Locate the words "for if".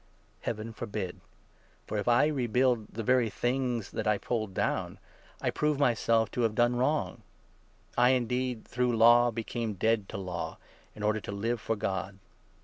1.85-2.07